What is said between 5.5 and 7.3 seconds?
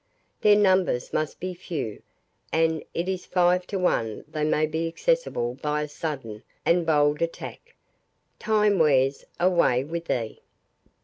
by a sudden and bold